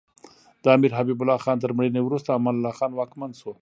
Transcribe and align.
د 0.63 0.65
امیر 0.75 0.91
حبیب 0.97 1.19
الله 1.21 1.39
خان 1.43 1.57
تر 1.63 1.71
مړینې 1.77 2.01
وروسته 2.03 2.29
امان 2.37 2.55
الله 2.57 2.73
خان 2.79 2.91
واکمن 2.95 3.31
شو. 3.39 3.51